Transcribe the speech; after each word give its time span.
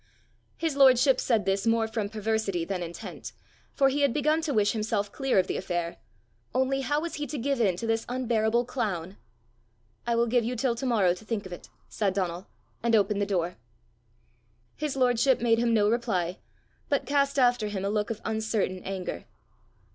His 0.57 0.75
lordship 0.75 1.19
said 1.19 1.45
this 1.45 1.67
more 1.67 1.87
from 1.87 2.09
perversity 2.09 2.65
than 2.65 2.81
intent, 2.81 3.33
for 3.75 3.87
he 3.89 4.01
had 4.01 4.13
begun 4.15 4.41
to 4.41 4.51
wish 4.51 4.71
himself 4.71 5.11
clear 5.11 5.37
of 5.37 5.45
the 5.45 5.57
affair 5.57 5.97
only 6.55 6.81
how 6.81 7.01
was 7.01 7.13
he 7.17 7.27
to 7.27 7.37
give 7.37 7.61
in 7.61 7.77
to 7.77 7.85
this 7.85 8.07
unbearable 8.09 8.65
clown! 8.65 9.17
"I 10.07 10.15
will 10.15 10.25
give 10.25 10.43
you 10.43 10.55
till 10.55 10.73
to 10.73 10.87
morrow 10.87 11.13
to 11.13 11.23
think 11.23 11.45
of 11.45 11.53
it," 11.53 11.69
said 11.87 12.15
Donal, 12.15 12.47
and 12.81 12.95
opened 12.95 13.21
the 13.21 13.27
door. 13.27 13.57
His 14.75 14.95
lordship 14.97 15.39
made 15.39 15.59
him 15.59 15.71
no 15.71 15.87
reply, 15.87 16.39
but 16.89 17.05
cast 17.05 17.37
after 17.37 17.67
him 17.67 17.85
a 17.85 17.89
look 17.91 18.09
of 18.09 18.21
uncertain 18.25 18.81
anger. 18.83 19.25